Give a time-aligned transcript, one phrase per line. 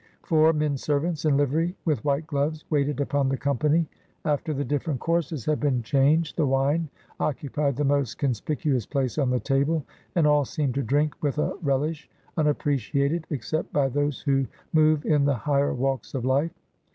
[0.23, 3.87] Four men servants, in livery, with white gloves, waited upon the company.
[4.25, 6.89] After the different courses had been changed, the wine
[7.19, 9.85] occupied the most conspicuous place on the table,
[10.15, 15.05] and all seemed to drink with a rel ish unappreciated except by those who move
[15.05, 16.59] in the higher walks of life.